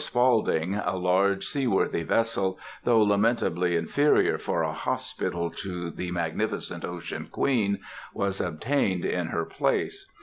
[0.01, 7.27] Spaulding_, a large, seaworthy vessel, though lamentably inferior for a hospital to the magnificent Ocean
[7.31, 7.77] Queen,
[8.11, 10.11] was obtained in her place.